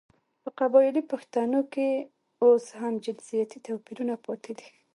په 0.43 0.49
قبايلي 0.59 1.01
پښتانو 1.11 1.59
کې 1.73 1.87
اوس 2.43 2.65
هم 2.79 2.93
جنسيتي 3.05 3.57
تواپيرونه 3.65 4.13
پاتې 4.25 4.51
دي. 4.59 4.69